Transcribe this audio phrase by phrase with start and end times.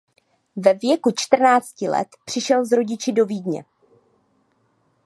[0.57, 3.65] Ve věku čtrnácti let přišel s rodiči do Vídně.